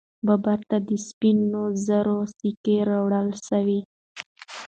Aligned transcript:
بابر 0.25 0.59
ته 0.69 0.77
د 0.87 0.89
سپینو 1.07 1.63
زرو 1.85 2.17
سکې 2.37 2.77
راوړل 2.89 3.27
سوې. 3.47 3.79